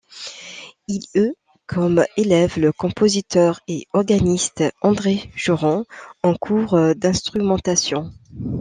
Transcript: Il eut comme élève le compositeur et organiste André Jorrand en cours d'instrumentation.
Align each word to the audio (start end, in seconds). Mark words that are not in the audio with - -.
Il 0.87 1.03
eut 1.13 1.35
comme 1.67 2.03
élève 2.17 2.57
le 2.59 2.71
compositeur 2.71 3.59
et 3.67 3.87
organiste 3.93 4.63
André 4.81 5.29
Jorrand 5.35 5.83
en 6.23 6.33
cours 6.33 6.75
d'instrumentation. 6.95 8.11